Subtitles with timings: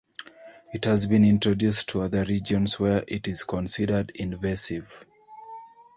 [0.73, 5.05] It has been introduced to other regions where it is considered invasive.